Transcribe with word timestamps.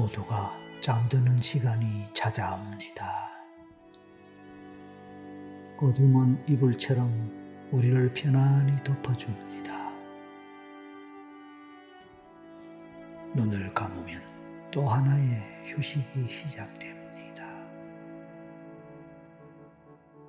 모두가 0.00 0.58
잠드는 0.80 1.36
시간이 1.36 2.06
찾아옵니다. 2.14 3.28
어둠은 5.76 6.42
이불처럼 6.48 7.68
우리를 7.70 8.14
편안히 8.14 8.82
덮어줍니다. 8.82 9.90
눈을 13.34 13.74
감으면 13.74 14.22
또 14.70 14.88
하나의 14.88 15.42
휴식이 15.66 16.30
시작됩니다. 16.30 17.44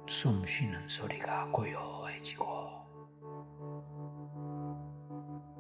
숨 0.10 0.46
쉬는 0.46 0.86
소리가 0.86 1.48
고요해지고 1.50 2.46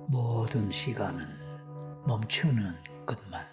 모든 0.09 0.69
시간은 0.69 1.25
멈추는 2.05 2.75
것만 3.05 3.50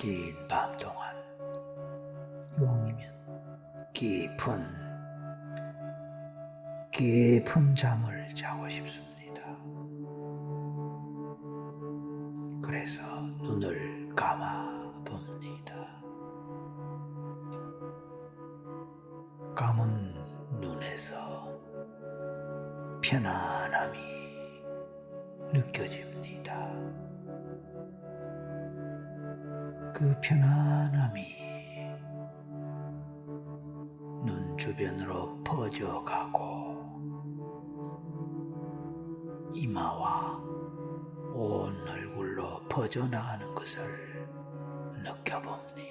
긴 0.00 0.46
밤 0.46 0.76
동안 0.76 1.12
이왕이면 2.56 3.90
깊은 3.92 4.64
깊은 6.92 7.74
잠을 7.74 8.32
자고 8.32 8.68
싶습니다. 8.68 9.42
그래서 12.62 13.02
눈을 13.42 14.14
감아 14.14 14.70
봅니다. 15.04 15.74
감은 19.56 20.14
눈에서 20.60 21.50
편안함이 23.02 23.98
느껴집니다. 25.52 27.07
그 29.98 30.14
편안함이 30.20 31.24
눈 34.24 34.56
주변으로 34.56 35.42
퍼져가고 35.42 36.38
이마와 39.54 40.36
온 41.34 41.84
얼굴로 41.88 42.68
퍼져나가는 42.68 43.52
것을 43.56 44.28
느껴봅니다. 45.02 45.87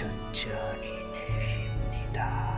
천천히 0.00 0.88
내쉽니다. 1.12 2.49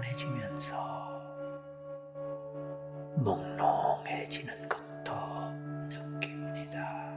편안해지면서 0.00 1.20
몽롱해지는 3.16 4.68
것도 4.68 5.14
느낍니다. 5.88 7.12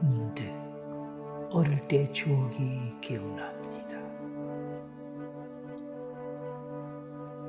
문득 0.00 0.44
어릴 1.52 1.86
때 1.88 2.10
추억이 2.12 2.98
기억납니다. 3.00 3.96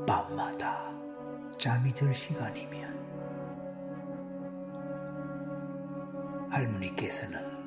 밤마다 0.07 0.91
잠이 1.57 1.93
들 1.93 2.13
시간이면 2.13 3.09
할머니께서는 6.51 7.59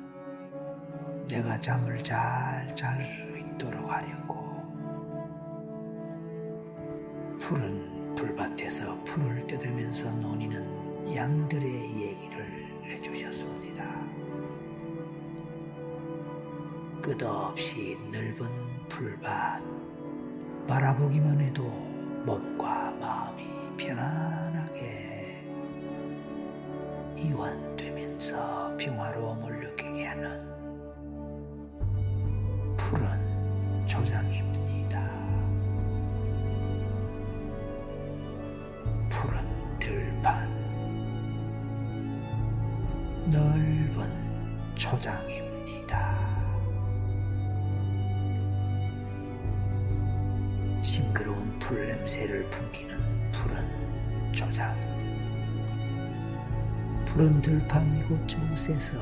내가 1.27 1.59
잠을 1.59 2.03
잘 2.03 2.53
잘 2.75 3.03
수 3.03 3.32
있도록 3.53 3.89
하려고 3.89 4.43
푸른 7.39 8.15
풀밭에서 8.15 9.03
풀을 9.03 9.45
뜯으면서 9.47 10.09
노니는 10.11 11.15
양들의 11.15 12.01
얘기를 12.01 12.83
해주셨습니다. 12.85 13.83
끝없이 17.01 17.97
넓은 18.11 18.47
풀밭 18.87 19.61
바라보기만 20.67 21.41
해도 21.41 21.63
몸과 22.25 22.91
마음이 22.91 23.43
편안하게 23.77 25.43
이완되면서 27.17 28.77
평화로움을 28.77 29.59
느끼게 29.59 30.05
하는 30.05 30.52
냄새를 52.13 52.43
풍기는 52.51 53.31
푸른 53.31 54.33
초장. 54.33 54.75
푸른 57.05 57.41
들판 57.41 57.95
이곳저곳에서 57.97 58.99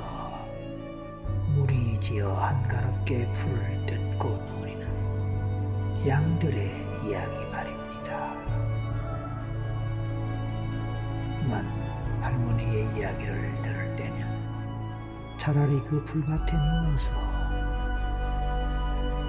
물이 1.56 2.00
지어 2.00 2.34
한가롭게 2.34 3.32
풀을 3.34 3.86
뜯고 3.86 4.30
노리는 4.30 6.08
양들의 6.08 6.70
이야기 7.06 7.46
말입니다. 7.52 8.34
만 11.50 11.66
할머니의 12.22 12.98
이야기를 12.98 13.56
들을 13.56 13.96
때면 13.98 15.38
차라리 15.38 15.82
그 15.82 16.04
풀밭에 16.06 16.54
누워서 16.54 17.14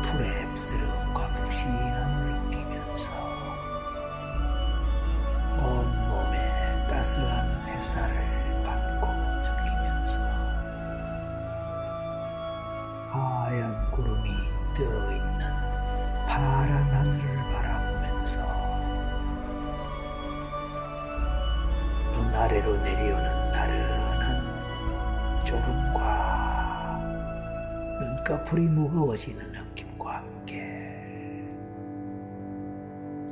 풀의 0.02 0.46
부드러움과 0.54 1.28
푹신함 1.34 2.11
따스한 7.02 7.48
햇살을 7.66 8.14
받고 8.62 9.08
느끼면서 9.42 10.20
하얀 13.10 13.90
구름이 13.90 14.30
떠있는 14.76 15.40
파란 16.28 16.94
하늘을 16.94 17.26
바라보면서 17.52 18.38
눈 22.12 22.32
아래로 22.32 22.76
내려오는 22.82 23.50
나른한 23.50 25.44
졸음과 25.44 27.00
눈꺼풀이 28.00 28.68
무거워지는 28.68 29.50
느낌과 29.50 30.18
함께 30.18 31.48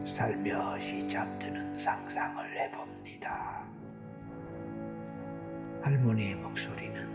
살며시 0.05 1.07
잠드는 1.09 1.79
상상을 1.79 2.59
해봅니다. 2.59 3.60
할머니의 6.01 6.35
목소리는 6.37 7.09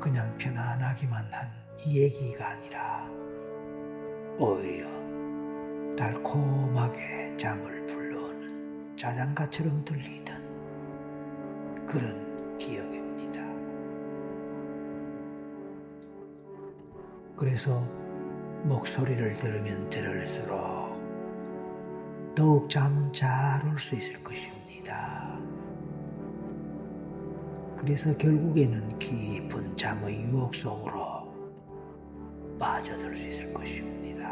그냥 0.00 0.36
편안하기만 0.38 1.32
한 1.32 1.48
얘기가 1.86 2.48
아니라 2.50 3.06
오히려 4.38 4.88
달콤하게 5.96 7.36
잠을 7.36 7.86
불러오는 7.86 8.96
자장가처럼 8.96 9.84
들리던 9.84 10.42
그런 11.86 12.56
기억입니다. 12.58 13.42
그래서 17.36 17.80
목소리를 18.64 19.32
들으면 19.34 19.90
들을수록 19.90 20.94
더욱 22.34 22.68
잠은 22.70 23.12
잘 23.12 23.64
올 23.66 23.78
수 23.78 23.94
있을 23.94 24.24
것입니다. 24.24 25.23
그래서 27.84 28.16
결국에는 28.16 28.98
깊은 28.98 29.76
잠의 29.76 30.22
유혹 30.22 30.54
속으로 30.54 31.30
빠져들 32.58 33.14
수 33.14 33.28
있을 33.28 33.52
것입니다. 33.52 34.26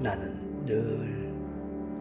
나는 0.00 0.64
늘 0.64 1.34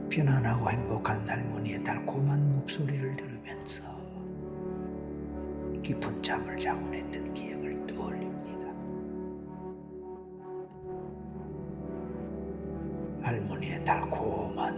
편안하고 0.08 0.70
행복한 0.70 1.28
할머니의 1.28 1.84
달콤한 1.84 2.52
목소리를 2.52 3.16
들으면서 3.16 3.84
깊은 5.81 6.22
잠을 6.22 6.60
자곤 6.60 6.94
했던 6.94 7.34
기억을 7.34 7.88
떠올립 7.88 8.15
달콤한 13.95 14.75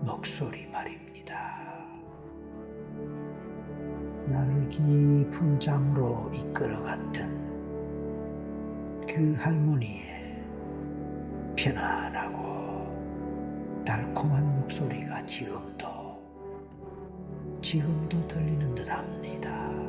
목소리 0.00 0.66
말입니다. 0.68 1.84
나를 4.28 4.66
깊은 4.70 5.60
잠으로 5.60 6.30
이끌어갔던 6.32 7.36
그 9.06 9.34
할머니의 9.38 10.42
편안하고 11.54 12.86
달콤한 13.84 14.56
목소리가 14.60 15.26
지금도 15.26 15.86
지금도 17.60 18.26
들리는 18.26 18.74
듯 18.74 18.90
합니다. 18.90 19.85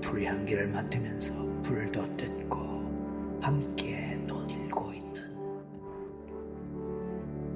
풀향기를 0.00 0.68
맡으면서 0.68 1.34
불도 1.62 2.16
뜯고 2.16 3.38
함께 3.42 4.16
논일고 4.26 4.92
있는 4.92 5.10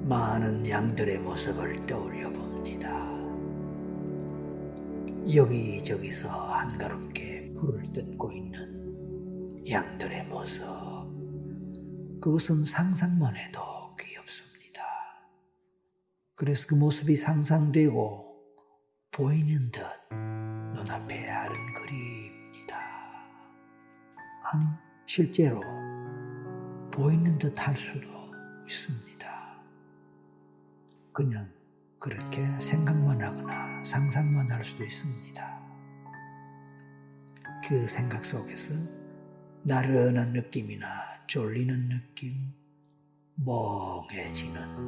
많은 0.07 0.67
양들의 0.67 1.19
모습을 1.19 1.85
떠올려 1.85 2.31
봅니다. 2.31 3.05
여기저기서 5.33 6.29
한가롭게 6.29 7.53
불을 7.55 7.91
뜯고 7.91 8.31
있는 8.31 9.63
양들의 9.67 10.25
모습. 10.27 10.63
그것은 12.21 12.65
상상만 12.65 13.35
해도 13.35 13.61
귀엽습니다. 13.99 14.83
그래서 16.35 16.67
그 16.67 16.75
모습이 16.75 17.15
상상되고 17.15 18.35
보이는 19.11 19.71
듯 19.71 19.81
눈앞에 20.75 21.29
아른거립니다. 21.29 21.74
아니, 24.51 24.65
실제로 25.07 25.61
보이는 26.91 27.37
듯 27.37 27.59
할 27.59 27.75
수도 27.75 28.07
있습니다. 28.67 29.25
그냥 31.11 31.49
그렇게 31.99 32.47
생각만 32.59 33.21
하거나 33.23 33.83
상상만 33.83 34.51
할 34.51 34.63
수도 34.63 34.83
있습니다. 34.83 35.61
그 37.67 37.87
생각 37.87 38.23
속에서 38.23 38.75
나른한 39.63 40.33
느낌이나 40.33 40.87
졸리는 41.25 41.89
느낌, 41.89 42.53
멍해지는 43.35 44.85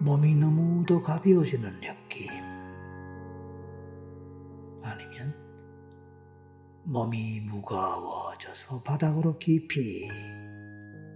몸이 0.00 0.34
너무도 0.36 1.02
가벼워지는 1.02 1.80
느낌, 1.80 2.30
아니면 4.82 5.51
몸이 6.84 7.40
무거워져서 7.42 8.82
바닥으로 8.82 9.38
깊이 9.38 10.08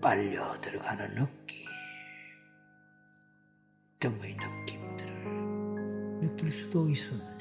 빨려 0.01 0.59
들어가는 0.61 1.15
느낌 1.15 1.67
등의 3.99 4.37
느낌들을 4.37 6.21
느낄 6.21 6.53
수도 6.53 6.89
있습니다. 6.89 7.37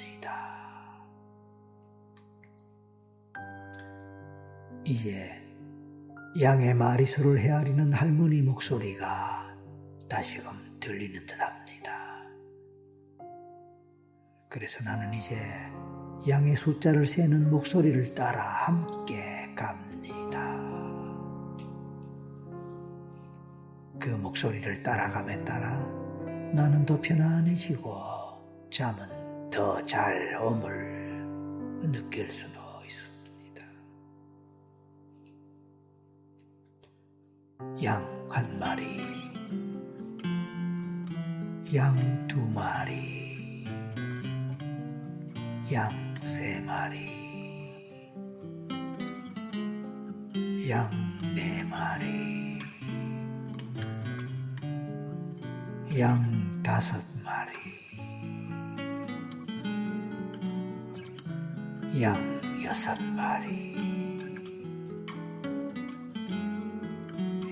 이제 4.86 5.42
양의 6.42 6.74
마리수를 6.74 7.40
헤아리는 7.40 7.94
할머니 7.94 8.42
목소리가 8.42 9.56
다시금 10.10 10.80
들리는 10.80 11.26
듯 11.26 11.40
합니다. 11.40 12.24
그래서 14.50 14.84
나는 14.84 15.14
이제 15.14 15.36
양의 16.28 16.56
숫자를 16.56 17.06
세는 17.06 17.50
목소리를 17.52 18.16
따라 18.16 18.44
함께 18.44 19.54
갑니다. 19.56 20.40
그 24.00 24.10
목소리를 24.10 24.82
따라감에 24.84 25.44
따라 25.44 25.78
나는 26.54 26.86
더 26.86 27.00
편안해지고 27.00 27.96
잠은 28.72 29.50
더잘 29.52 30.38
오물 30.42 31.82
느낄 31.92 32.30
수도 32.32 32.60
있습니다. 32.84 33.62
양 37.84 38.16
한 38.36 38.60
마리, 38.60 38.98
양 41.74 42.28
두 42.28 42.38
마리, 42.52 43.64
양 45.72 46.05
세 46.26 46.60
마리, 46.62 46.98
양 50.70 51.06
네 51.36 51.64
마리, 51.66 52.60
양 56.00 56.64
다섯 56.64 57.04
마리, 57.26 57.52
양 62.02 62.16
여섯 62.64 62.98
마리, 63.04 63.76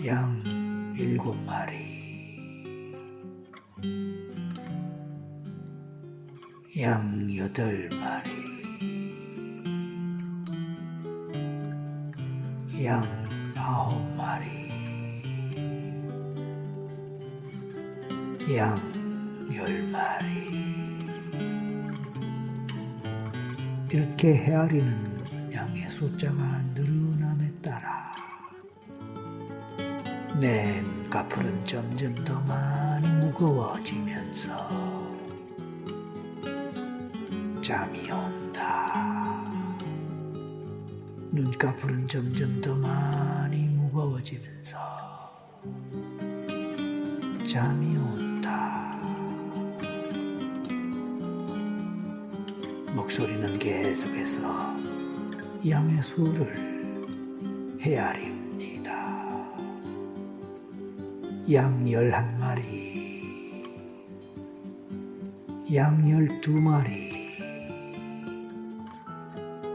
양 0.05 0.93
일곱 0.97 1.35
마리, 1.45 2.93
양 6.79 7.35
여덟 7.35 7.89
마리, 7.99 8.52
양 12.81 13.05
아홉 13.55 14.01
마리, 14.15 14.71
양 18.57 18.93
열 19.55 19.83
마리. 19.83 20.97
이렇게 23.91 24.33
헤아리는 24.35 25.51
양의 25.53 25.87
숫자가 25.87 26.63
늘어남에 26.73 27.53
따라 27.61 28.11
내 30.39 30.81
눈꺼풀은 30.81 31.63
점점 31.65 32.15
더 32.25 32.41
많이 32.41 33.07
무거워지면서 33.07 34.51
잠이 37.61 38.09
온다. 38.09 38.42
눈꺼풀은 41.33 42.07
점점 42.07 42.61
더 42.61 42.75
많이 42.75 43.67
무거워지면서 43.69 44.77
잠이 47.49 47.97
온다. 47.97 48.95
목소리는 52.93 53.57
계속해서 53.57 54.75
양의 55.67 56.03
수를 56.03 57.79
헤아립니다. 57.81 58.93
양 61.51 61.91
열한 61.91 62.39
마리, 62.39 63.63
양 65.73 66.07
열두 66.07 66.51
마리, 66.61 67.11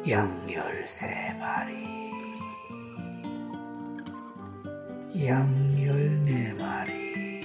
양 0.09 0.51
열세 0.51 1.35
마리, 1.39 1.48
양 5.29 5.47
열네 5.79 6.55
마리, 6.55 7.43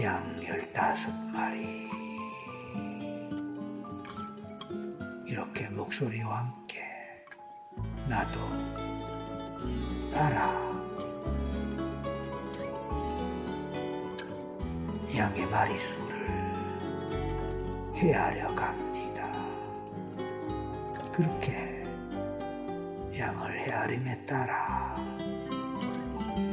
양 0.00 0.36
열다섯 0.40 1.12
마리. 1.32 1.90
이렇게 5.26 5.68
목소리와 5.70 6.38
함께 6.38 6.84
나도 8.08 8.38
따라 10.12 10.52
양의 15.16 15.44
마리수를 15.46 16.28
헤아려 17.96 18.54
갑니다. 18.54 19.32
그렇게 21.12 21.71
헤아림에 23.62 24.26
따라 24.26 24.96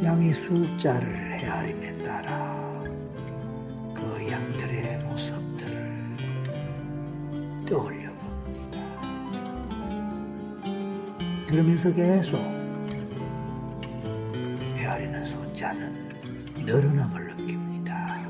양의 0.04 0.32
숫자를 0.34 1.40
헤아림에 1.40 1.98
따라 2.04 2.84
그 3.96 4.28
양들의 4.30 5.00
모습들을 5.06 6.16
떠올려 7.68 8.12
봅니다. 8.14 8.80
그러면서 11.48 11.92
계속 11.92 12.38
헤아리는 14.78 15.26
숫자는 15.26 16.10
늘어남을 16.58 17.36
느낍니다. 17.38 18.30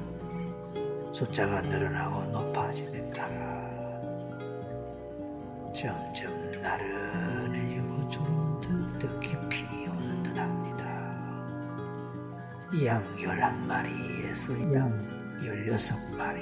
숫자가 1.12 1.62
늘어나고 1.64 2.24
높아짐에 2.32 3.12
따라 3.12 3.60
점점 5.76 6.62
나른 6.62 7.19
양 12.90 13.06
열한 13.22 13.68
마리에서 13.68 14.74
양 14.74 14.92
열여섯 15.46 15.96
마리, 16.18 16.42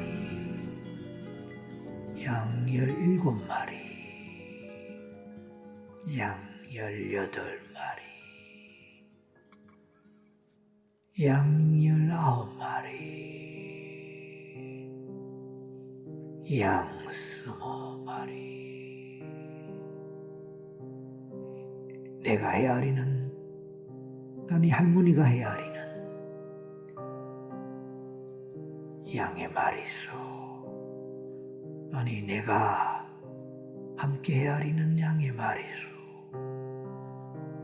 양 2.23 2.65
열일곱 2.73 3.45
마리, 3.45 3.75
양 6.17 6.39
열여덟 6.73 7.59
마리, 7.73 8.01
양 11.25 11.83
열아홉 11.83 12.57
마리, 12.57 12.95
양 16.61 16.87
스무 17.11 18.05
마리. 18.05 19.21
내가 22.23 22.51
헤아리는, 22.51 23.33
아니 24.49 24.69
할머니가 24.69 25.25
헤아리는 25.25 25.76
양의 29.17 29.51
마리수. 29.51 30.11
아니 31.91 32.21
내가 32.21 33.03
함께 33.97 34.41
헤아리는 34.41 34.99
양의 34.99 35.31
마리수. 35.31 35.87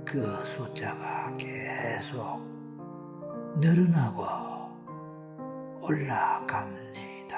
그 0.03 0.43
숫자가 0.43 1.31
계속 1.33 2.41
늘어나고 3.61 4.23
올라갑니다. 5.79 7.33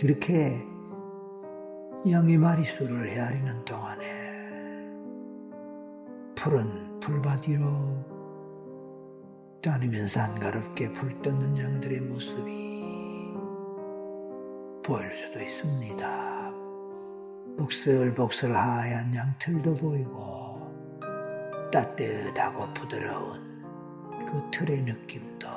그렇게 0.00 0.64
양의 2.08 2.38
마리수를 2.38 3.10
헤아리는 3.10 3.64
동안에 3.64 4.04
푸른 6.36 7.00
풀밭 7.00 7.48
위로 7.48 8.13
다니면서 9.64 10.20
한가롭게 10.20 10.92
불 10.92 11.22
떴는 11.22 11.56
양들의 11.56 12.00
모습이 12.02 13.32
보일 14.84 15.10
수도 15.16 15.40
있습니다. 15.40 16.52
복슬복슬 17.56 18.54
하얀 18.54 19.14
양틀도 19.14 19.76
보이고 19.76 21.00
따뜻하고 21.72 22.74
부드러운 22.74 23.64
그 24.26 24.50
틀의 24.50 24.82
느낌도 24.82 25.48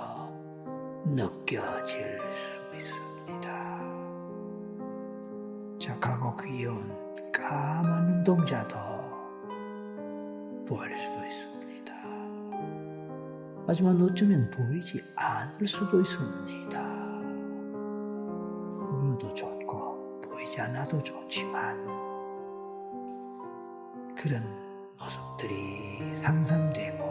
느껴질 1.08 2.18
수 2.32 2.62
있습니다. 2.78 3.82
착하고 5.80 6.38
귀여운 6.38 7.32
까만 7.34 8.06
눈동자도 8.06 8.78
보일 10.66 10.98
수도 10.98 11.26
있습니다. 11.26 11.67
하지만 13.70 14.02
어쩌면 14.02 14.50
보이지 14.50 15.04
않을 15.14 15.68
수도 15.68 16.00
있습니다. 16.00 16.82
보여도 18.80 19.34
좋고 19.36 20.22
보이지 20.22 20.62
않아도 20.62 21.04
좋지만 21.04 21.86
그런 24.16 24.42
모습들이 24.98 26.16
상상되고 26.16 27.07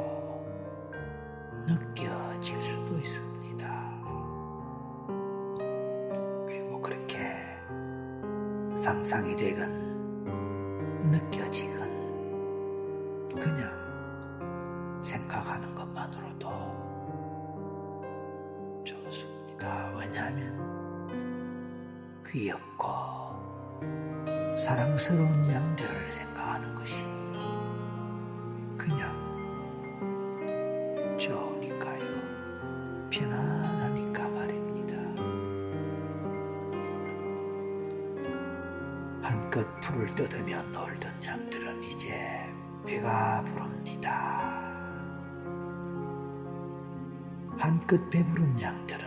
한끗 47.67 48.09
배부른 48.11 48.63
양들은 48.63 49.07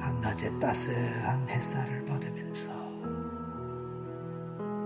한낮에 0.00 0.58
따스한 0.58 1.48
햇살을 1.48 2.04
받으면서 2.04 2.72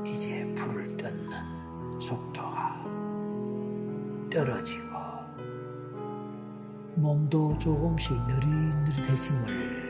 이제 0.04 0.44
불을 0.54 0.94
뜯는 0.98 2.00
속도가 2.02 2.84
떨어지고 4.30 4.92
몸도 6.96 7.56
조금씩 7.58 8.14
느릿느릿해짐을 8.26 9.81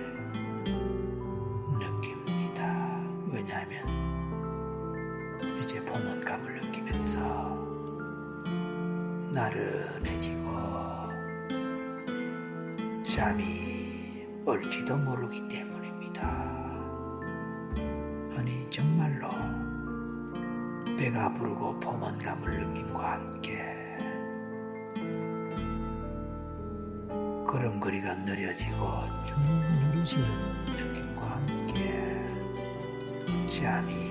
올지도 14.63 14.97
모르기 14.97 15.47
때문입니다. 15.49 16.23
아니 18.37 18.71
정말로 18.71 19.29
배가 20.97 21.33
부르고 21.35 21.81
포만감을 21.81 22.69
느낌과 22.69 23.13
함께 23.13 23.77
걸음걸이가 27.45 28.15
느려지고 28.17 29.03
쭉 29.27 29.37
늘어지는 29.93 30.27
느낌과 30.77 31.27
함께 31.27 32.21
잠이 33.49 34.02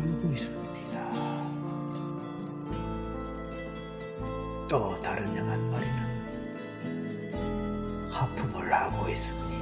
졸고 0.00 0.32
있습니다. 0.32 0.62
또 4.68 5.00
다른 5.02 5.36
양 5.36 5.48
한 5.48 5.70
마리는 5.70 6.12
하품을 8.10 8.72
하고 8.72 9.08
있습니다. 9.08 9.52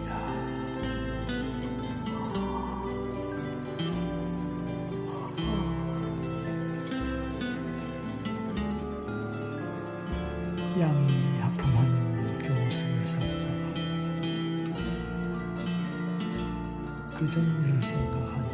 양이 10.78 11.38
하품하는 11.40 12.38
그 12.38 12.52
모습을 12.52 13.06
상상하고 13.06 13.74
그 17.18 17.30
장면을 17.30 17.82
생각하니 17.82 18.49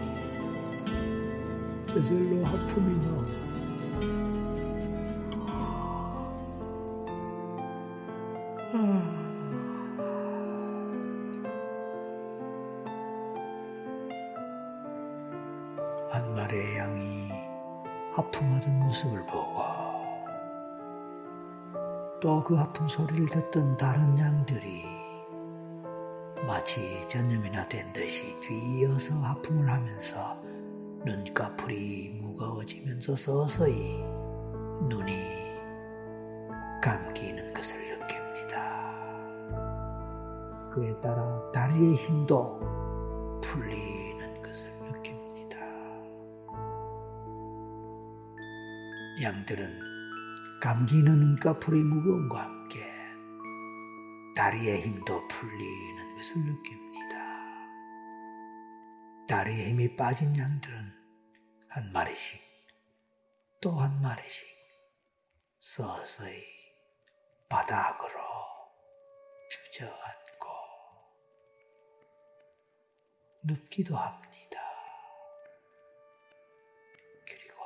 하품이 1.98 3.06
나오고 3.06 3.46
한 16.10 16.34
마리의 16.34 16.78
양이 16.78 17.30
하품하던 18.12 18.80
모습을 18.80 19.24
보고 19.26 19.62
또 22.20 22.42
그 22.44 22.54
하품 22.56 22.88
소리를 22.88 23.26
듣던 23.26 23.76
다른 23.76 24.18
양들이 24.18 24.84
마치 26.46 27.06
전염이나 27.08 27.68
된 27.68 27.92
듯이 27.92 28.38
뒤이어서 28.40 29.14
하품을 29.14 29.68
하면서 29.68 30.35
눈꺼풀이 31.06 32.18
무거워지면서 32.20 33.14
서서히 33.14 34.02
눈이 34.88 35.14
감기는 36.82 37.54
것을 37.54 37.78
느낍니다. 37.80 38.92
그에 40.74 40.92
따라 41.00 41.52
다리의 41.52 41.94
힘도 41.94 42.58
풀리는 43.40 44.42
것을 44.42 44.68
느낍니다. 44.82 45.58
양들은 49.22 49.78
감기는 50.60 51.18
눈꺼풀이 51.20 51.84
무거움과 51.84 52.42
함께 52.42 52.80
다리의 54.34 54.80
힘도 54.82 55.26
풀리는 55.28 56.16
것을 56.16 56.40
느낍니다. 56.40 56.85
다리의 59.26 59.70
힘이 59.70 59.96
빠진 59.96 60.36
양들은 60.38 60.76
한 61.68 61.92
마리씩 61.92 62.40
또 63.60 63.72
한 63.72 64.00
마리씩 64.00 64.46
서서히 65.58 66.44
바닥으로 67.48 68.20
주저앉고 69.50 70.48
눕기도 73.42 73.96
합니다. 73.96 74.60
그리고 77.26 77.64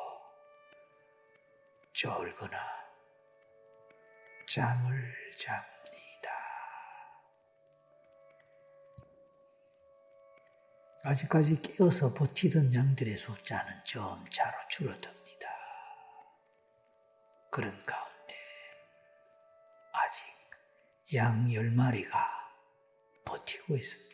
졸거나 1.93 2.59
잠을 4.49 5.15
잡 5.37 5.80
아직까지 11.03 11.63
깨어서 11.63 12.13
버티던 12.13 12.75
양들의 12.75 13.17
숫자는 13.17 13.73
점차로 13.87 14.57
줄어듭니다. 14.69 15.49
그런 17.51 17.71
가운데 17.85 18.35
아직 19.93 21.17
양 21.17 21.53
열마리가 21.53 22.29
버티고 23.25 23.77
있습니다. 23.77 24.11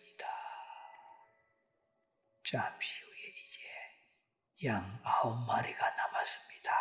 잠시 2.45 3.03
후에 3.03 3.19
이제 3.35 4.69
양 4.69 5.01
아홉 5.03 5.45
마리가 5.47 5.91
남았습니다. 5.91 6.73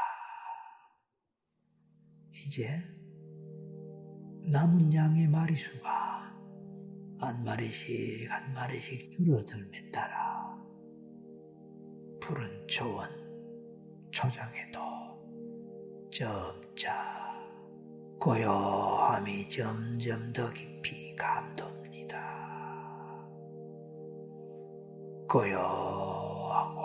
이제 2.32 2.70
남은 4.52 4.94
양의 4.94 5.28
마리수가 5.30 6.15
한 7.20 7.44
마리씩 7.44 8.30
한 8.30 8.54
마리씩 8.54 9.12
줄어들면 9.12 9.92
따라 9.92 10.58
푸른 12.20 12.68
초원 12.68 13.10
초장에도 14.12 14.80
점차 16.12 17.16
고요함이 18.20 19.50
점점 19.50 20.34
더 20.34 20.50
깊이 20.52 21.16
감돕니다. 21.16 22.18
고요하고 25.30 26.80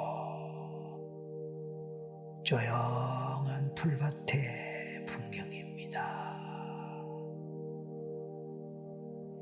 조용한 2.45 3.75
풀밭의 3.75 5.07
풍경입니다. 5.07 6.31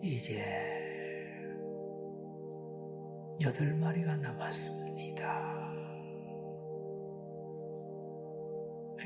이제 0.03 0.78
여덟 3.41 3.73
마리가 3.73 4.17
남았습니다. 4.17 5.69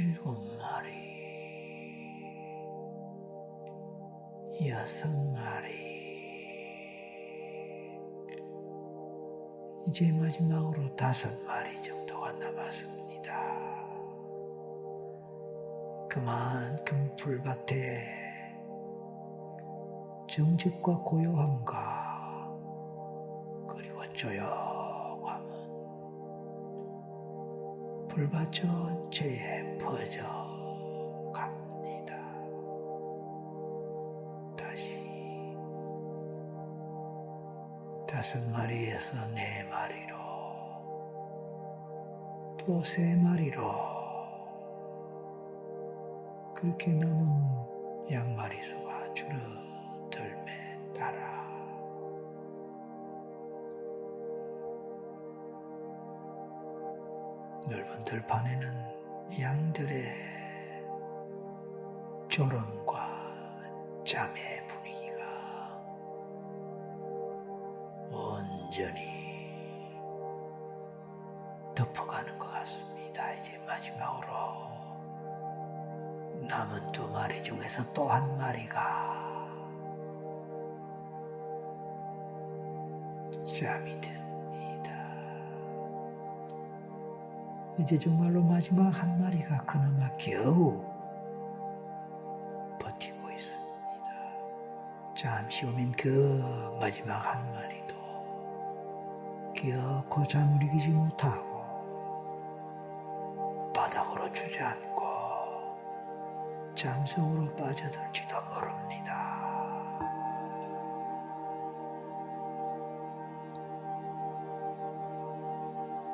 일곱 0.01 0.38
마리, 0.57 0.88
여섯 4.68 5.07
마리, 5.35 5.92
이제 9.87 10.11
마지막으로 10.12 10.97
다섯 10.97 11.29
마리 11.45 11.83
정도가 11.83 12.33
남았습니다. 12.33 13.03
그만큼 16.09 17.14
풀밭에 17.16 18.23
정직과 20.27 21.01
고요함과 21.01 21.92
조용함은 24.23 25.51
불밭 28.07 28.53
전체에 28.53 29.79
퍼져 29.79 30.23
갑니다. 31.35 32.15
다시. 34.57 35.03
다섯 38.07 38.39
마리에서 38.53 39.27
네 39.35 39.65
마리로. 39.65 40.15
또 42.59 42.81
세 42.85 43.17
마리로. 43.17 43.61
그렇게 46.55 46.93
남은 46.93 48.07
양마리 48.09 48.61
수가 48.61 49.13
줄어 49.15 49.62
넓은 58.12 58.20
들판에는 58.20 59.40
양들의 59.40 60.05
졸음과 62.29 63.09
잠의 64.05 64.66
분위기가 64.66 65.22
온전히 68.11 69.96
덮어가는 71.75 72.38
것 72.38 72.51
같습니다. 72.51 73.33
이제 73.33 73.57
마지막으로 73.66 74.33
남은 76.48 76.92
두 76.92 77.11
마리 77.11 77.42
중에서 77.42 77.92
또 77.94 78.11
한 78.11 78.37
마리가 78.37 79.11
잠이 83.59 83.98
든 84.01 84.22
이제 87.79 87.99
정말로 87.99 88.43
마지막 88.43 88.91
한 88.91 89.19
마리가 89.19 89.65
그나마 89.65 90.15
겨우 90.19 90.85
버티고 92.79 93.31
있습니다. 93.31 93.63
잠시 95.15 95.65
후면 95.65 95.93
그 95.93 96.77
마지막 96.79 97.17
한 97.19 97.51
마리도 97.51 97.95
기어코 99.57 100.27
잠을 100.27 100.63
이기지 100.65 100.91
못하고 100.91 101.53
바닥으로 103.75 104.31
주저앉고 104.33 105.03
잠속으로 106.75 107.57
빠져들지도 107.57 108.37
모릅니다. 108.55 109.22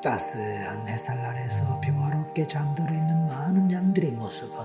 따스한 0.01 0.87
햇살 0.87 1.19
아래서 1.19 1.81
평화롭게 1.81 2.47
잠들어 2.47 2.87
있는 2.87 3.27
많은 3.27 3.73
양들의 3.73 4.13
모습은 4.13 4.65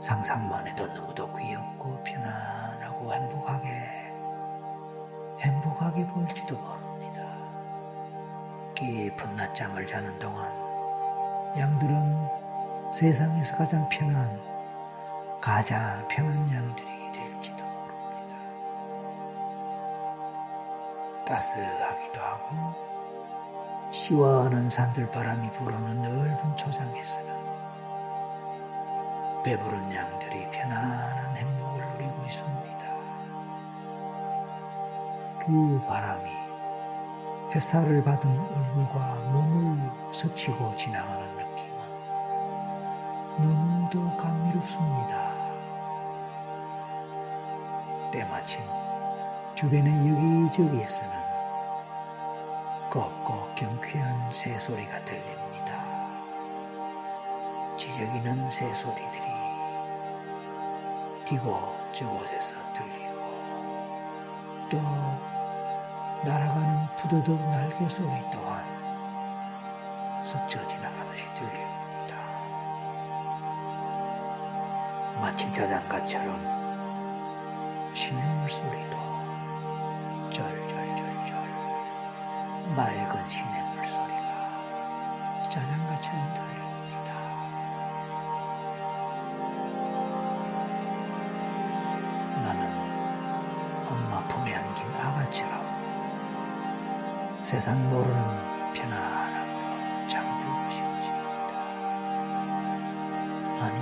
상상만 0.00 0.66
해도 0.66 0.86
너무도 0.88 1.32
귀엽고 1.36 2.02
편안하고 2.02 3.14
행복하게 3.14 3.68
행복하게 5.38 6.06
보일지도 6.08 6.58
모릅니다. 6.58 7.22
깊은 8.74 9.36
낮잠을 9.36 9.86
자는 9.86 10.18
동안 10.18 10.52
양들은 11.56 12.28
세상에서 12.92 13.56
가장 13.56 13.88
편한 13.88 14.40
가장 15.40 16.06
편한 16.08 16.52
양들이 16.52 17.12
될지도 17.12 17.64
모릅니다. 17.64 18.36
따스하기도 21.26 22.20
하고 22.20 22.89
시원한 23.90 24.70
산들 24.70 25.10
바람이 25.10 25.50
불어오는 25.52 26.02
넓은 26.02 26.56
초장에서는 26.56 27.40
배부른 29.42 29.92
양들이 29.92 30.48
편안한 30.50 31.36
행복을 31.36 31.88
누리고 31.88 32.24
있습니다. 32.24 32.70
그 35.40 35.82
바람이 35.88 36.30
햇살을 37.52 38.04
받은 38.04 38.30
얼굴과 38.30 39.14
몸을 39.32 39.90
스치고 40.14 40.76
지나가는 40.76 41.26
느낌은 41.34 41.80
너무도 43.38 44.16
감미롭습니다. 44.16 45.30
때마침 48.12 48.62
주변의 49.56 49.92
여기저기에서는 49.92 51.19
꺽꺽 52.90 53.54
경쾌한 53.54 54.32
새소리가 54.32 55.04
들립니다. 55.04 55.84
지저귀는 57.76 58.50
새소리들이 58.50 59.26
이곳저곳에서 61.30 62.56
들리고 62.72 63.14
또 64.70 64.80
날아가는 66.24 66.86
푸드덕 66.96 67.40
날개 67.50 67.88
소리 67.88 68.10
또한 68.32 68.64
스쳐 70.26 70.66
지나가듯이 70.66 71.32
들립니다. 71.34 72.16
마치 75.20 75.52
자장가처럼 75.52 76.60
시냇물 77.94 78.50
소리도 78.50 78.96
절절절절 80.32 80.89
맑은 82.80 83.28
시냇 83.28 83.62
물 83.74 83.86
소리가 83.86 84.30
자장가처럼 85.50 86.32
들립니다. 86.32 87.12
나는 92.42 92.72
엄마 93.86 94.26
품에 94.28 94.54
안긴 94.54 94.88
아가처럼 94.94 95.60
세상 97.44 97.90
모르는 97.90 98.72
편안함으로 98.72 100.08
잠들고 100.08 100.70
싶어집니다. 100.70 101.52
아니, 103.62 103.76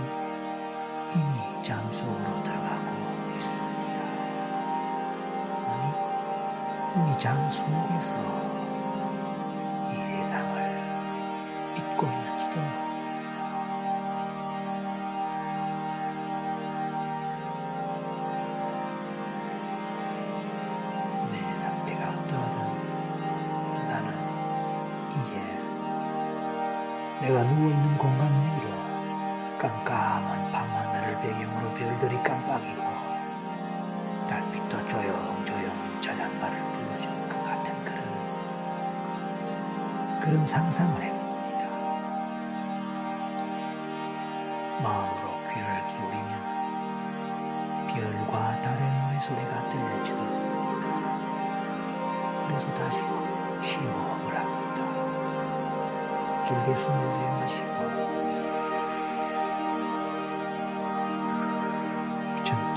이미 1.14 1.62
잠 1.62 1.88
속으로 1.92 2.42
들어가고 2.42 2.88
있습니다. 3.37 3.96
아니, 5.68 5.84
이미 6.96 7.16
잠 7.16 7.48
속에서 7.48 8.58
별들이 31.98 32.22
깜빡이고 32.22 32.82
달빛도 34.28 34.87
조용조용 34.87 36.00
저장가를 36.00 36.62
불러주는 36.70 37.28
것 37.28 37.44
같은 37.44 37.74
그런 37.84 38.04
그런 40.20 40.46
상상을 40.46 41.02
해봅니다. 41.02 41.68
마음으로 44.80 45.42
귀를 45.50 45.66
기울이면 45.88 46.30
별과 47.88 48.62
달의 48.62 48.82
노래소리가 49.02 49.68
들릴지도 49.68 50.22
모릅니다. 50.22 50.87
그래서 52.46 52.64
다시 52.74 52.98
심호흡을 53.68 54.37
합니다. 54.37 54.78
길게 56.46 56.76
숨을 56.76 56.98
들이마시고 57.12 58.17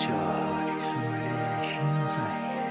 숨을 0.02 1.06
내쉬는 1.26 2.08
사이에 2.08 2.70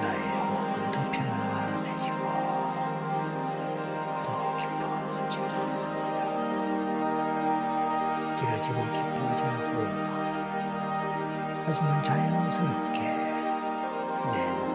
나의 0.00 0.18
호흡은 0.18 0.90
더 0.92 1.10
편안해지고 1.10 2.18
더 4.24 4.28
깊어질 4.56 5.36
수 5.50 5.60
있습니다. 5.66 6.18
길어지고 8.36 8.78
깊어진 8.92 9.46
호흡 9.46 9.90
하지만 11.66 12.02
자연스럽게 12.02 12.98
내 14.32 14.36
몸 14.52 14.65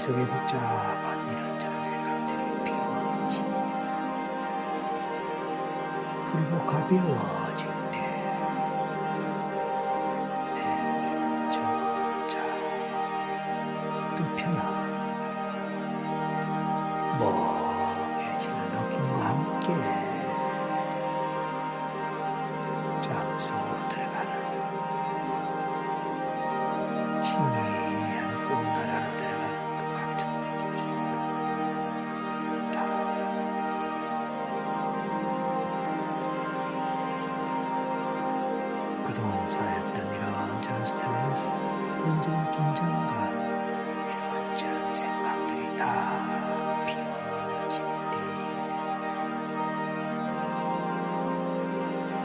머릿속에 0.00 0.26
복잡한 0.26 1.28
이런저런 1.30 1.84
생각들이 1.84 2.64
비워지 2.64 3.44
그리고 6.32 6.64
가벼워 6.64 7.39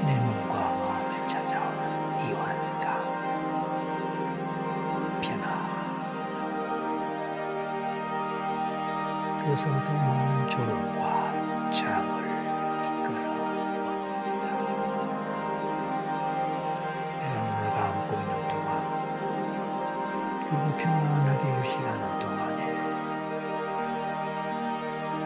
내 0.04 0.20
몸과 0.20 0.54
마음에 0.54 1.28
찾아오는 1.28 2.28
이완감, 2.28 2.84
변화, 5.22 5.46
그래서 9.42 9.64
더 9.84 9.94
많은 9.94 10.50
졸음과 10.50 11.72
잠을 11.72 12.10
이끌어 12.86 13.32
옵니다. 13.32 14.46
내가 17.20 17.36
눈을 17.42 17.64
감고 17.74 18.12
있는 18.20 18.34
동안 18.48 18.68
그리고 20.46 20.66
편안하게 20.78 21.44
휴식하는 21.60 22.04
동안에 22.20 22.62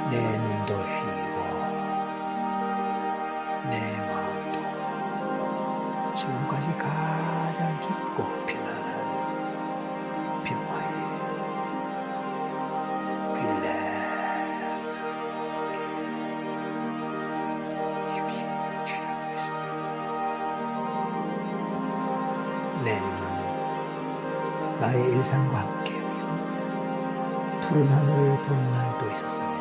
내 0.09 0.13
눈도 0.37 0.71
쉬고 0.85 1.37
내 3.69 3.73
지금까지 6.19 6.67
가장 6.77 7.79
깊고 7.79 8.23
편안한 8.45 8.89
평화에 10.43 10.91
릴렉스 13.35 14.99
휴식을 18.15 18.51
취하고 18.85 19.31
있습니다. 19.33 19.63
내 22.83 22.87
눈은 22.99 23.23
나의 24.81 24.99
일상과 25.13 25.55
함께며 25.59 26.09
푸른 27.61 27.77
하늘을 27.87 28.19
본 28.45 28.49
날도 28.73 29.05
보았습니다. 29.05 29.58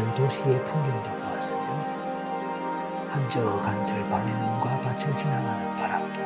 있는 0.00 0.14
도시의 0.14 0.64
풍경도 0.64 1.10
보았으며 1.10 1.66
한적한 3.10 3.84
들판의 3.86 4.34
눈과 4.34 4.80
밭을 4.80 5.16
지나가는 5.16 5.76
바람도 5.76 6.20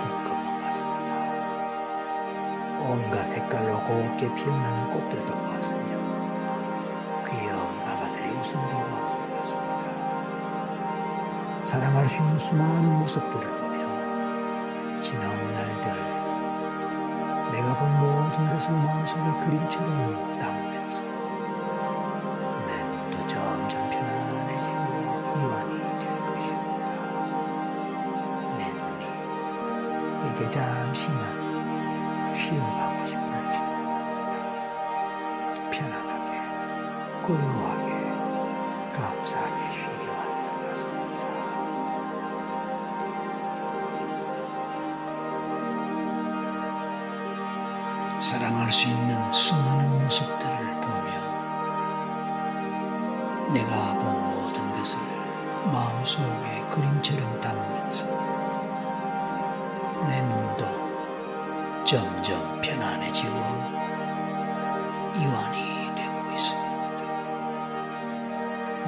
본 0.00 0.24
것만 0.24 0.62
같습니다. 0.62 1.10
온갖 2.84 3.24
색깔로 3.24 3.80
곱게 3.84 4.34
피어나는 4.34 4.90
꽃들도 4.92 5.34
보았으며 5.34 5.90
귀여운 7.30 7.80
바가들의 7.84 8.30
웃음도 8.32 8.68
보았던 8.68 9.30
것 9.30 9.40
같습니다. 9.40 9.82
사랑할 11.64 12.08
수 12.08 12.20
있는 12.20 12.38
수많은 12.38 12.98
모습들을 12.98 13.44
보며 13.58 15.00
지나온 15.00 15.54
날들 15.54 15.84
내가 17.52 17.78
본 17.78 17.90
모든 18.00 18.50
것을 18.52 18.72
마음속에 18.72 19.22
그림처럼 19.46 20.38
담 20.40 20.59
그림처럼 56.70 57.40
담으면서 57.40 58.06
내 60.08 60.22
눈도 60.22 60.64
점점 61.84 62.60
편안해지고 62.62 63.34
이완이 65.16 65.94
되고 65.96 66.30
있습니다. 66.32 67.00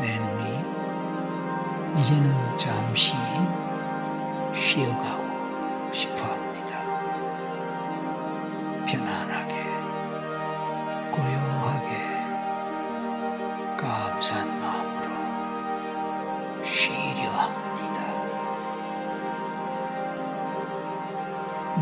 내 0.00 0.18
눈이 0.18 0.64
이제는 2.00 2.58
잠시 2.58 3.14
쉬어가고 4.54 5.92
싶어 5.92 6.31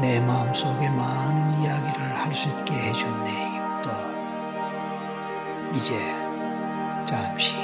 내 0.01 0.19
마음속에 0.21 0.89
많은 0.89 1.61
이야기를 1.61 2.17
할 2.19 2.35
수 2.35 2.49
있게 2.49 2.73
해준 2.75 3.23
내 3.25 3.31
입도 3.31 3.91
이제 5.75 5.95
잠시 7.05 7.55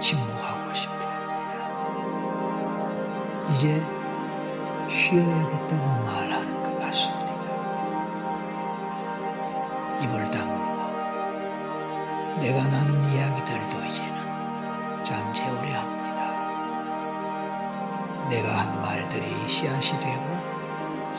침묵하고 0.00 0.74
싶어 0.74 0.92
합니다. 0.92 1.54
이제 3.54 3.80
쉬어야겠다고 4.90 6.04
말하는 6.04 6.62
것 6.62 6.78
같습니다. 6.80 7.22
입을 10.02 10.30
다물고 10.30 10.82
내가 12.40 12.64
나눈 12.64 13.04
이야기들도 13.08 13.84
이제는 13.86 15.04
잠재우려 15.04 15.78
합니다. 15.80 16.20
내가 18.28 18.58
한 18.58 18.82
말들이 18.82 19.48
씨앗이 19.48 19.98
되고 20.00 20.51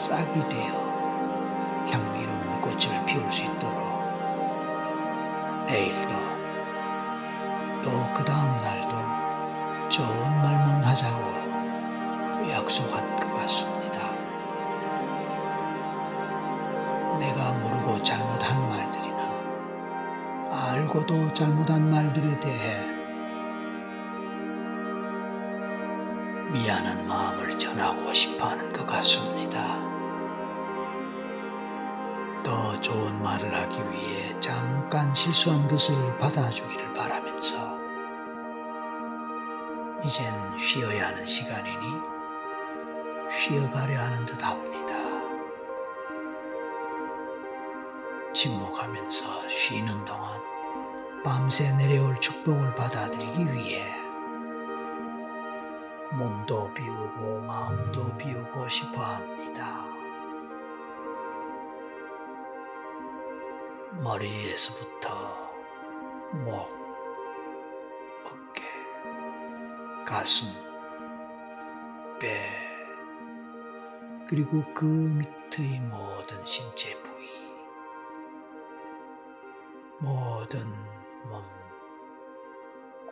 싹이 0.04 0.50
되어 0.50 1.86
향기로운 1.88 2.62
꽃을 2.62 3.06
피울 3.06 3.32
수 3.32 3.46
있도록 3.46 3.78
내일도 5.66 6.13
또 7.84 8.13
그 8.13 8.26
다음 8.26 8.62
날도 8.62 9.89
좋은 9.89 10.08
말만 10.42 10.84
하자고 10.84 11.22
약속한 12.52 13.18
것 13.18 13.34
같습니다. 13.38 14.00
내가 17.18 17.54
모르고 17.54 18.04
잘못한 18.04 18.60
말들이나 18.70 19.24
알고도 20.52 21.34
잘못한 21.34 21.89
말들에 21.89 22.39
대해 22.42 22.86
미안한 26.52 27.08
마음을 27.08 27.58
전하고 27.58 28.13
싶어 28.13 28.50
하는 28.50 28.72
것 28.74 28.86
같습니다. 28.86 29.92
더 32.84 32.91
좋은 32.91 33.24
말을 33.24 33.56
하기 33.56 33.80
위해 33.91 34.38
잠깐 34.41 35.15
실수한 35.15 35.67
것을 35.69 36.17
받아주기를 36.17 36.93
바라면서 36.93 37.78
이젠 40.04 40.60
쉬어야 40.60 41.08
하는 41.08 41.26
시간이니 41.26 41.86
쉬어가려 43.32 43.98
하는 43.98 44.26
듯 44.26 44.43
합니다. 44.43 44.93
침묵하면서 48.34 49.48
쉬는 49.48 50.04
동안 50.04 50.41
밤새 51.24 51.72
내려올 51.78 52.19
축복을 52.19 52.76
받아들이기 52.76 53.46
위해 53.54 53.86
몸도 56.12 56.74
비우고 56.74 57.41
마음도 57.48 58.17
비우고 58.17 58.67
싶어 58.67 59.02
합니다. 59.02 59.92
머리에서부터 64.01 65.51
목, 66.43 66.67
어깨, 68.25 68.63
가슴, 70.06 70.47
배, 72.19 72.49
그리고 74.27 74.63
그 74.73 74.86
밑의 74.86 75.79
모든 75.82 76.43
신체 76.43 76.99
부위, 77.03 77.27
모든 79.99 80.67
몸 81.29 81.43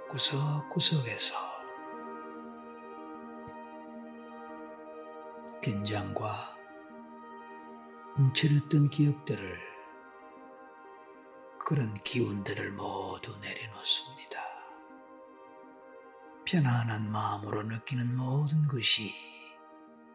구석구석에서 0.09 1.35
긴장과 5.61 6.57
움츠렸던 8.17 8.89
기억들을 8.89 9.70
그런 11.71 11.93
기운들을 12.03 12.71
모두 12.71 13.39
내려놓습니다. 13.39 14.41
편안한 16.45 17.09
마음으로 17.09 17.63
느끼는 17.63 18.13
모든 18.13 18.67
것이 18.67 19.13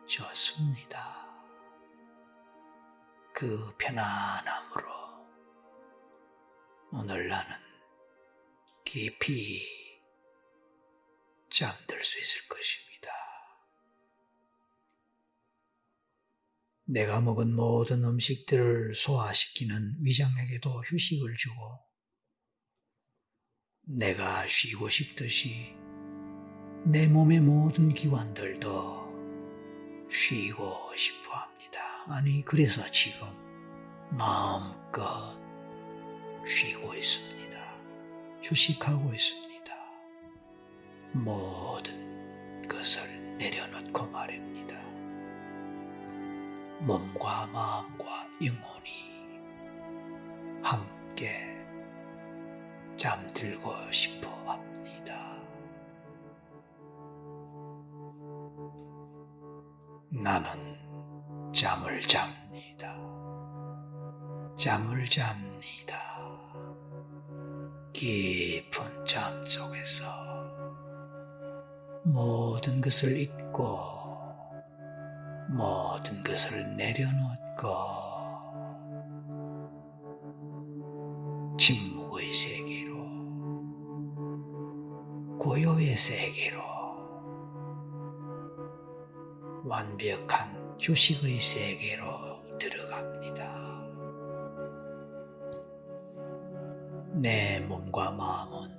좋습니다. 0.07 1.35
그 3.33 3.75
편안함으로 3.79 4.85
오늘 6.93 7.27
나는 7.29 7.57
깊이 8.85 9.63
잠들 11.49 12.05
수 12.05 12.21
있을 12.21 12.49
것입니다. 12.49 13.11
내가 16.89 17.21
먹은 17.21 17.55
모든 17.55 18.05
음식들을 18.05 18.95
소화시키는 18.95 19.97
위장에게도 20.03 20.71
휴식을 20.83 21.37
주고 21.37 21.81
내가 23.83 24.47
쉬고 24.47 24.89
싶듯이 24.89 25.75
내 26.85 27.09
몸의 27.09 27.41
모든 27.41 27.93
기관들도 27.93 30.07
쉬고 30.09 30.95
싶어 30.97 31.33
합니다. 31.33 31.81
아니, 32.09 32.45
그래서 32.45 32.89
지금 32.93 33.27
마음껏 34.11 35.37
쉬고 36.47 36.95
있습니다. 36.95 37.59
휴식하고 38.45 39.13
있습니다. 39.13 39.75
모든 41.15 42.69
것을 42.69 43.37
내려놓고 43.39 44.07
말입니다. 44.07 44.86
몸과 46.81 47.47
마음과 47.47 48.05
영혼이 48.43 49.41
함께 50.63 51.43
잠들고 52.97 53.73
싶어 53.93 54.31
합니다. 54.47 55.37
나는 60.11 61.53
잠을 61.53 62.01
잡니다. 62.03 62.97
잠을 64.57 65.09
잡니다. 65.09 65.97
깊은 67.93 69.07
잠 69.07 69.45
속에서 69.45 70.07
모든 72.05 72.81
것을 72.81 73.17
잊고 73.17 73.96
모든 75.49 76.23
것을 76.23 76.77
내려놓고 76.77 77.97
침묵의 81.59 82.35
세계로 82.35 82.97
고요의 85.39 85.97
세계로 85.97 86.61
완벽한 89.65 90.77
휴식의 90.81 91.41
세계로 91.41 92.59
들어갑니다. 92.59 93.67
내 97.15 97.61
몸과 97.61 98.11
마음은 98.11 98.77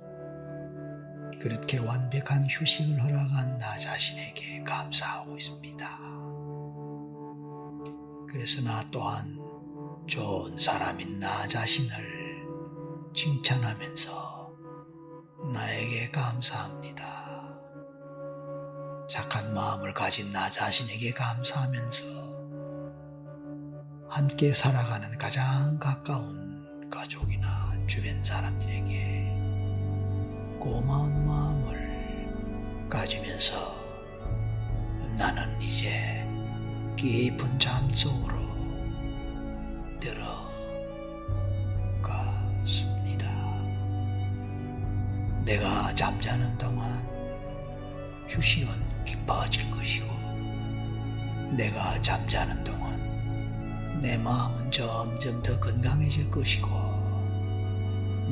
그렇게 1.40 1.78
완벽한 1.78 2.44
휴식을 2.48 3.02
허락한 3.02 3.58
나 3.58 3.76
자신에게 3.78 4.62
감사하고 4.64 5.36
있습니다. 5.36 6.07
그래서 8.38 8.62
나 8.62 8.84
또한 8.92 9.36
좋은 10.06 10.56
사람인 10.56 11.18
나 11.18 11.48
자신을 11.48 12.46
칭찬하면서 13.12 14.52
나에게 15.52 16.12
감사합니다. 16.12 17.04
착한 19.10 19.52
마음을 19.52 19.92
가진 19.92 20.30
나 20.30 20.48
자신에게 20.48 21.14
감사하면서 21.14 22.06
함께 24.08 24.52
살아가는 24.54 25.18
가장 25.18 25.76
가까운 25.80 26.88
가족이나 26.88 27.72
주변 27.88 28.22
사람들에게 28.22 29.32
고마운 30.60 31.26
마음을 31.26 32.88
가지면서 32.88 33.74
나는 35.16 35.60
이제 35.60 36.17
깊은 36.98 37.58
잠 37.60 37.92
속으로 37.92 38.48
들어갔습니다. 42.00 43.28
내가 45.44 45.94
잠자는 45.94 46.58
동안 46.58 47.08
휴식은 48.26 49.04
깊어질 49.04 49.70
것이고, 49.70 50.08
내가 51.56 52.00
잠자는 52.00 52.64
동안 52.64 54.00
내 54.02 54.18
마음은 54.18 54.68
점점 54.72 55.40
더 55.44 55.60
건강해질 55.60 56.28
것이고, 56.32 56.68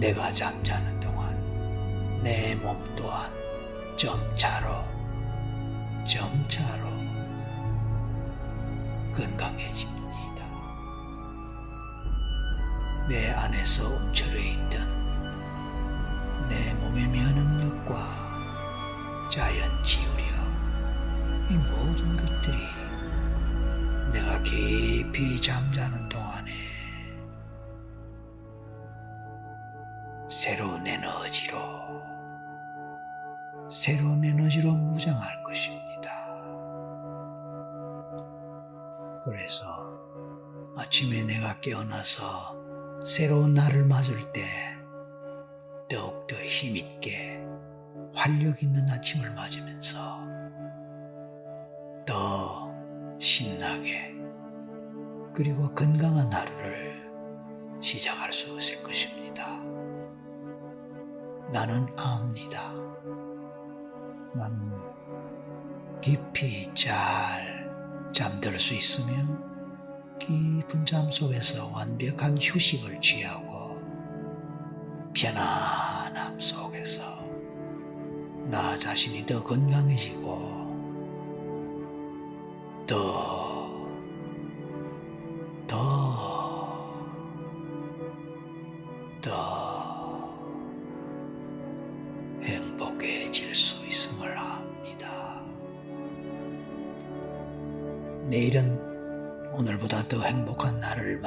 내가 0.01 0.33
잠자는 0.33 0.99
동안 0.99 2.21
내 2.25 2.57
몸 2.57 2.77
또한 2.97 3.33
점차로 3.97 4.85
점차로 6.05 6.96
건강해집니다. 9.17 9.97
내 13.09 13.31
안에서 13.31 13.89
움츠려 13.89 14.39
있던 14.39 14.97
내 16.51 16.75
몸의 16.75 17.09
면역력과 17.09 18.27
자연 19.33 19.83
치유력 19.83 20.27
이 21.51 21.55
모든 21.55 22.17
것들이 22.17 22.59
내가 24.13 24.39
깊이 24.43 25.41
잠자는 25.41 26.09
동안에 26.09 26.53
새로운 30.29 30.87
에너지로, 30.87 31.57
새로운 33.71 34.25
에너지로 34.25 34.73
무장할 34.73 35.43
것입니다. 35.43 36.26
그래서 39.27 39.67
아침에 40.77 41.25
내가 41.25 41.59
깨어나서 41.59 43.03
새로운 43.05 43.55
날을 43.55 43.85
맞을 43.85 44.31
때 44.31 44.47
더욱더 45.91 46.37
힘있게 46.37 47.45
활력 48.15 48.63
있는 48.63 48.89
아침을 48.89 49.35
맞으면서 49.35 50.21
더 52.07 52.73
신나게 53.19 54.15
그리고 55.35 55.75
건강한 55.75 56.33
하루를 56.33 57.11
시작할 57.81 58.33
수 58.33 58.57
있을 58.57 58.85
것입니다. 58.85 59.59
나는 61.53 61.89
압니다. 61.99 62.73
나는 64.37 64.71
깊이 66.01 66.73
잘 66.75 67.56
잠들 68.17 68.59
수 68.59 68.75
있으며 68.75 69.13
깊은 70.19 70.87
잠 70.87 71.11
속에서 71.11 71.69
완벽한 71.69 72.39
휴식을 72.39 72.99
취하고 73.03 73.79
편안함 75.13 76.41
속에서 76.41 77.05
나 78.51 78.79
자신이 78.79 79.27
더 79.27 79.45
건강해지고 79.45 80.25
더, 82.87 82.97
더, 82.97 83.36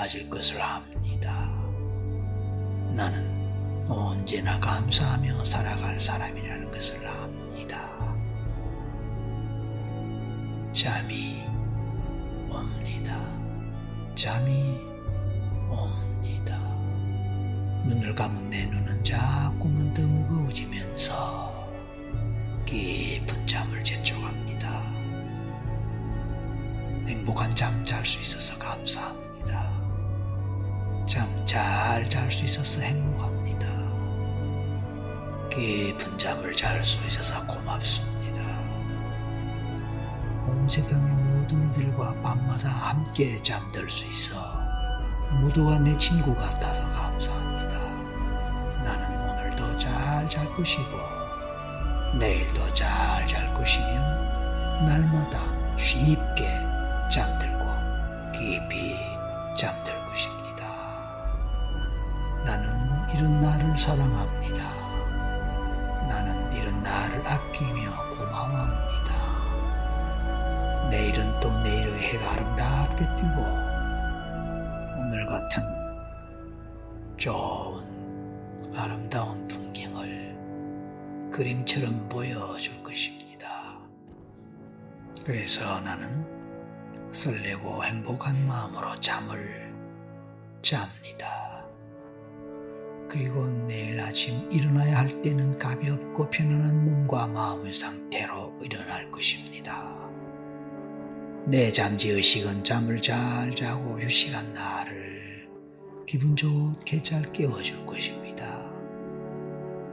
맞을 0.09 0.27
것을 0.27 0.59
압니다. 0.59 1.47
나는 2.95 3.85
언제나 3.87 4.59
감사하며 4.59 5.45
살아갈 5.45 6.01
사람이라는 6.01 6.71
것을 6.71 7.07
압니다. 7.07 7.87
잠이 10.73 11.43
옵니다. 12.49 13.23
잠이 14.15 14.79
옵니다. 15.69 16.57
눈을 17.85 18.15
감은 18.15 18.49
내 18.49 18.65
눈은 18.65 19.03
자꾸만 19.03 19.93
더 19.93 20.01
무거워지면서 20.01 21.71
깊은 22.65 23.45
잠을 23.45 23.83
재촉합니다. 23.83 24.81
행복한 27.05 27.53
잠 27.53 27.85
잘 27.85 28.03
수 28.03 28.19
있어서 28.21 28.57
감사합니다. 28.57 29.28
잠잘잘 31.09 32.31
수 32.31 32.45
있어서 32.45 32.81
행복합니다. 32.81 33.67
깊은 35.49 36.19
잠을 36.19 36.55
잘 36.55 36.85
수 36.85 37.03
있어서 37.07 37.43
고맙습니다. 37.47 38.41
온 40.47 40.69
세상의 40.69 41.11
모든 41.11 41.67
이들과 41.71 42.13
밤마다 42.21 42.69
함께 42.69 43.41
잠들 43.41 43.89
수 43.89 44.05
있어 44.05 44.37
모두가 45.41 45.79
내 45.79 45.97
친구 45.97 46.35
같아서 46.35 46.87
감사합니다. 46.91 47.79
나는 48.83 49.29
오늘도 49.29 49.79
잘 49.79 50.29
잘 50.29 50.47
것이고 50.53 50.91
내일도 52.19 52.71
잘 52.75 53.27
잘 53.27 53.51
것이며 53.55 53.85
날마다 54.85 55.39
쉽게 55.75 56.47
잠들고 57.11 57.65
깊이 58.31 58.95
잠들 59.57 59.88
이런 63.13 63.41
나를 63.41 63.77
사랑합니다. 63.77 64.63
나는 66.07 66.53
이런 66.53 66.81
나를 66.81 67.25
아끼며 67.25 68.15
고마워합니다. 68.15 69.09
내일은 70.89 71.39
또 71.39 71.51
내일의 71.61 71.99
해가 71.99 72.31
아름답게 72.33 73.05
뜨고 73.15 73.41
오늘 74.99 75.25
같은 75.25 75.63
좋은 77.17 77.83
아름다운 78.75 79.47
풍경을 79.47 81.29
그림처럼 81.31 82.09
보여줄 82.09 82.81
것입니다. 82.83 83.77
그래서 85.25 85.79
나는 85.81 86.39
설레고 87.11 87.83
행복한 87.83 88.47
마음으로 88.47 88.99
잠을 88.99 89.73
잡니다. 90.61 91.48
그리고 93.09 93.47
내일 93.67 93.99
아침 93.99 94.49
일어나야 94.51 94.99
할 94.99 95.21
때는 95.21 95.57
가볍고 95.57 96.29
편안한 96.29 96.85
몸과 96.85 97.27
마음의 97.27 97.73
상태로 97.73 98.59
일어날 98.61 99.11
것입니다. 99.11 99.97
내 101.47 101.71
잠재 101.71 102.11
의식은 102.11 102.63
잠을 102.63 103.01
잘 103.01 103.55
자고 103.55 103.99
휴식한 103.99 104.53
나를 104.53 105.49
기분 106.05 106.35
좋게 106.35 107.01
잘 107.01 107.31
깨워줄 107.31 107.85
것입니다. 107.87 108.69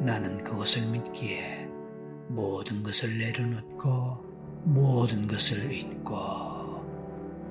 나는 0.00 0.44
그것을 0.44 0.86
믿기에 0.90 1.68
모든 2.28 2.82
것을 2.82 3.16
내려놓고 3.16 4.24
모든 4.64 5.26
것을 5.26 5.72
잊고 5.72 6.16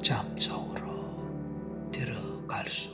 잠속으로 0.03 1.89
들어갈 1.91 2.67
수 2.67 2.89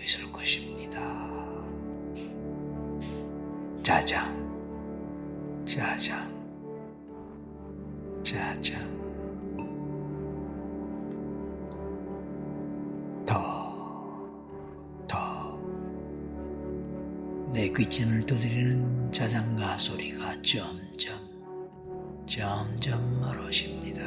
있을 0.00 0.32
것입니다. 0.32 1.37
짜장, 3.88 4.22
짜장, 5.64 6.30
짜장. 8.22 8.82
더, 13.24 14.28
더. 15.08 15.58
내 17.50 17.70
귓전을 17.70 18.26
두드리는 18.26 19.10
자장가 19.10 19.78
소리가 19.78 20.34
점점, 20.42 21.18
점점 22.26 23.20
멀어집니다. 23.22 24.04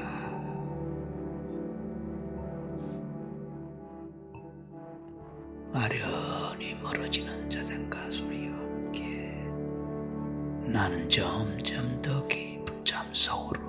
아련히 5.74 6.76
멀어지는 6.76 7.50
자장가 7.50 8.12
함께 8.12 8.41
나는 10.72 11.10
점점 11.10 12.02
더 12.02 12.26
깊은 12.28 12.86
잠 12.86 13.06
속으로 13.14 13.61